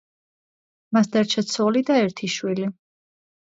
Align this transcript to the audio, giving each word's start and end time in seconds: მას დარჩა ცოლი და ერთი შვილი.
მას 0.97 1.11
დარჩა 1.17 1.45
ცოლი 1.53 1.85
და 1.91 2.01
ერთი 2.07 2.33
შვილი. 2.39 2.69